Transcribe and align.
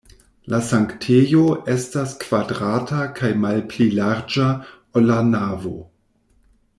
La 0.53 0.59
sanktejo 0.67 1.41
estas 1.73 2.15
kvadrata 2.23 3.03
kaj 3.21 3.31
malpli 3.45 3.89
larĝa, 3.99 4.49
ol 4.97 5.07
la 5.11 5.23
navo. 5.33 5.75